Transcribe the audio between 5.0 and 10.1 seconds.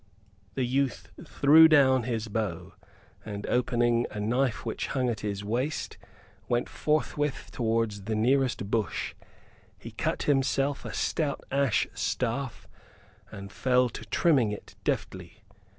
at his waist, went forthwith towards the nearest bush. He